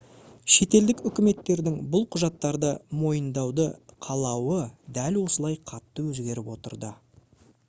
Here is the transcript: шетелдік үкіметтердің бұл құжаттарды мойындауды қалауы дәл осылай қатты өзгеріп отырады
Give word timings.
шетелдік 0.51 1.03
үкіметтердің 1.09 1.75
бұл 1.91 2.07
құжаттарды 2.15 2.71
мойындауды 3.03 3.69
қалауы 4.07 4.59
дәл 4.99 5.23
осылай 5.25 5.63
қатты 5.75 6.11
өзгеріп 6.13 6.55
отырады 6.59 6.95